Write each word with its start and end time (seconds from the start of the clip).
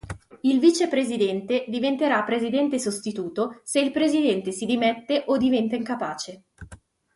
Il 0.41 0.59
vicepresidente 0.59 1.65
diventerà 1.67 2.23
presidente 2.23 2.79
sostituto 2.79 3.61
se 3.63 3.81
il 3.81 3.91
presidente 3.91 4.51
si 4.51 4.65
dimette 4.65 5.25
o 5.27 5.37
diventa 5.37 5.75
incapace. 5.75 6.45